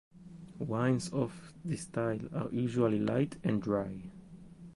Wines 0.57 1.13
of 1.13 1.53
this 1.63 1.81
style 1.81 2.21
are 2.33 2.49
usually 2.51 2.97
light 2.97 3.37
and 3.43 3.61
dry. 3.61 4.09